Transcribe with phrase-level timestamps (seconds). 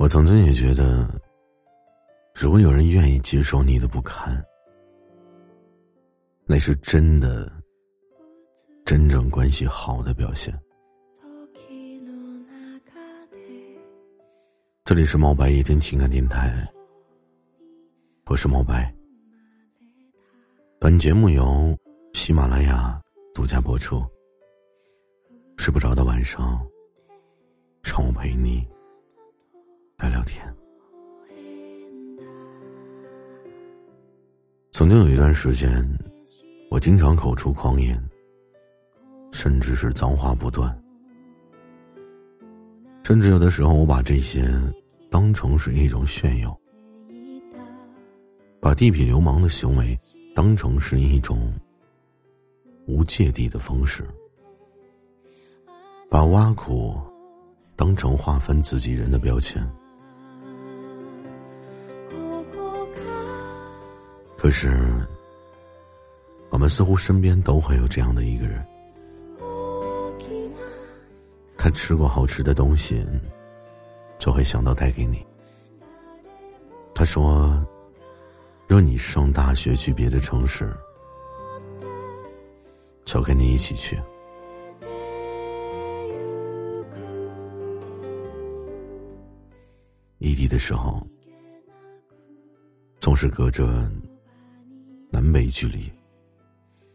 [0.00, 1.06] 我曾经也觉得，
[2.34, 4.42] 如果有人愿意接受你的不堪，
[6.46, 7.52] 那是真的、
[8.82, 10.58] 真正关系好的表现。
[14.86, 16.66] 这里是毛白夜天情感电台，
[18.24, 18.90] 我是毛白。
[20.78, 21.76] 本节目由
[22.14, 22.98] 喜马拉雅
[23.34, 24.02] 独家播出。
[25.58, 26.66] 睡不着的晚上，
[27.82, 28.66] 让我陪你。
[30.00, 30.42] 聊聊天。
[34.70, 35.86] 曾经有一段时间，
[36.70, 38.02] 我经常口出狂言，
[39.30, 40.74] 甚至是脏话不断，
[43.02, 44.50] 甚至有的时候我把这些
[45.10, 46.58] 当成是一种炫耀，
[48.58, 49.94] 把地痞流氓的行为
[50.34, 51.52] 当成是一种
[52.86, 54.02] 无芥蒂的方式，
[56.08, 56.98] 把挖苦
[57.76, 59.62] 当成划分自己人的标签。
[64.50, 64.92] 可是，
[66.48, 68.66] 我们似乎身边都会有这样的一个人，
[71.56, 73.06] 他吃过好吃的东西，
[74.18, 75.24] 就会想到带给你。
[76.92, 77.64] 他说
[78.66, 80.76] ：“若你上大学去别的城市，
[83.04, 83.96] 就跟你一起去。”
[90.18, 91.06] 异地的时候，
[92.98, 93.88] 总是隔着。
[95.30, 95.88] 南北距离，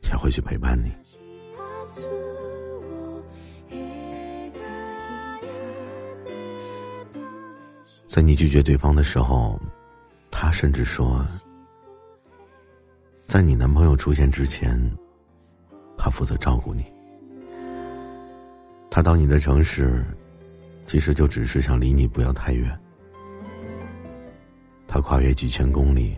[0.00, 0.90] 才会去陪伴你。
[8.06, 9.60] 在你拒绝对方的时候，
[10.30, 11.22] 他甚至说，
[13.26, 14.80] 在你男朋友出现之前，
[15.98, 16.86] 他负责照顾你。
[18.90, 20.02] 他到你的城市，
[20.86, 22.80] 其实就只是想离你不要太远。
[24.88, 26.16] 他跨越几千公里。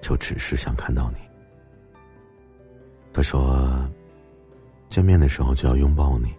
[0.00, 1.18] 就只是想看到你。
[3.12, 3.88] 他说，
[4.90, 6.34] 见面的时候就要拥抱你。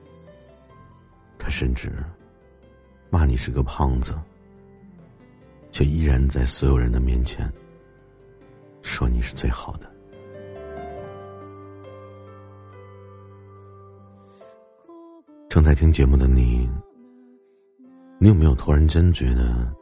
[1.40, 1.91] 他甚至
[3.09, 4.13] 骂你是个胖子，
[5.72, 7.51] 却依然在所有人的面前
[8.81, 9.91] 说你是最好的。
[15.50, 16.69] 正在听节目的你，
[18.19, 19.74] 你有没有突然间觉得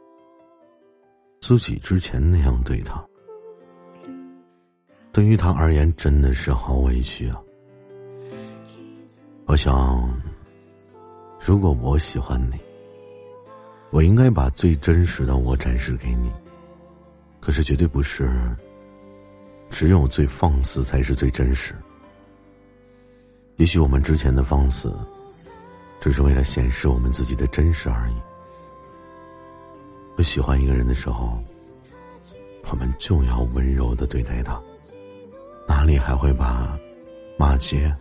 [1.40, 3.04] 自己之前那样对他？
[5.16, 7.40] 对于他而言，真的是好委屈啊！
[9.46, 10.14] 我想，
[11.40, 12.60] 如果我喜欢你，
[13.88, 16.30] 我应该把最真实的我展示给你。
[17.40, 18.30] 可是，绝对不是，
[19.70, 21.74] 只有最放肆才是最真实。
[23.56, 24.94] 也许我们之前的放肆，
[25.98, 28.16] 只是为了显示我们自己的真实而已。
[30.14, 31.42] 不喜欢一个人的时候，
[32.70, 34.60] 我们就要温柔的对待他。
[35.66, 36.78] 哪里还会把
[37.38, 37.94] 骂街、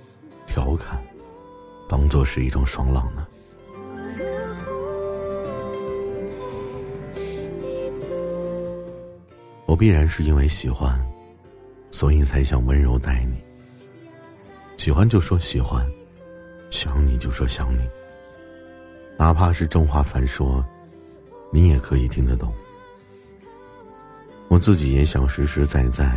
[0.45, 1.01] 调侃
[1.87, 3.27] 当做是一种爽朗呢？
[9.65, 11.03] 我必然是因为喜欢，
[11.91, 13.43] 所以才想温柔待你。
[14.77, 15.85] 喜欢就说喜欢，
[16.69, 17.81] 想你就说想你，
[19.17, 20.63] 哪怕是正话反说，
[21.51, 22.53] 你也可以听得懂。
[24.47, 26.15] 我自己也想实实在在。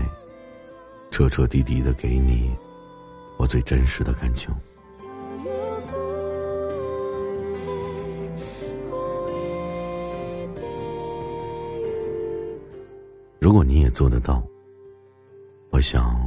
[1.10, 2.56] 彻彻底底的给你
[3.36, 4.54] 我最真实的感情。
[13.40, 14.42] 如果你也做得到，
[15.70, 16.18] 我想，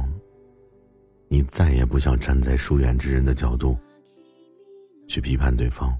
[1.28, 3.76] 你再也不想站在疏远之人的角度
[5.06, 5.96] 去批判对方，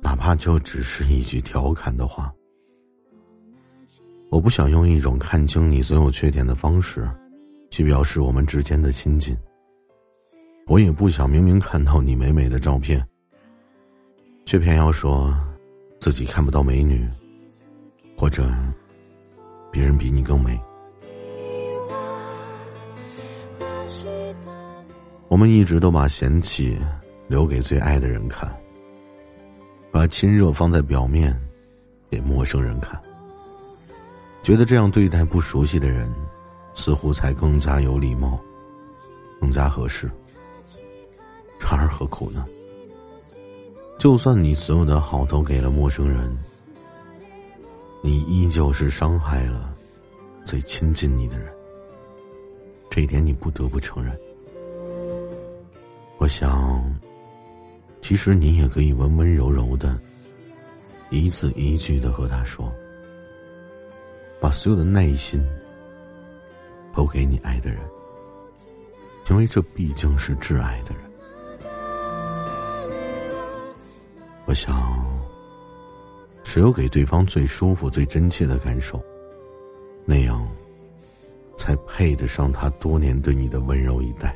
[0.00, 2.32] 哪怕就只是一句调侃的话。
[4.30, 7.08] 我不想用一种看清你所有缺点的方式。
[7.76, 9.36] 去表示我们之间的亲近。
[10.66, 13.06] 我也不想明明看到你美美的照片，
[14.46, 15.30] 却偏要说
[16.00, 17.06] 自己看不到美女，
[18.16, 18.50] 或者
[19.70, 20.58] 别人比你更美。
[25.28, 26.78] 我们一直都把嫌弃
[27.28, 28.50] 留给最爱的人看，
[29.90, 31.38] 把亲热放在表面
[32.08, 32.98] 给陌生人看，
[34.42, 36.10] 觉得这样对待不熟悉的人。
[36.76, 38.38] 似乎才更加有礼貌，
[39.40, 40.08] 更加合适。
[41.58, 42.46] 然而何苦呢？
[43.98, 46.38] 就算你所有的好都给了陌生人，
[48.02, 49.74] 你依旧是伤害了
[50.44, 51.52] 最亲近你的人。
[52.90, 54.16] 这一点你不得不承认。
[56.18, 56.94] 我想，
[58.00, 59.98] 其实你也可以温温柔柔的
[61.10, 62.72] 一字一句的和他说
[64.40, 65.44] ：“把所有的耐心
[66.96, 67.78] 都给你爱的人，
[69.28, 71.04] 因为这毕竟是挚爱的人。”
[74.46, 75.04] 我想，
[76.42, 78.98] 只有给对方最舒服、最真切的感受，
[80.04, 80.48] 那样
[81.58, 84.34] 才配得上他多年对你的温柔以待。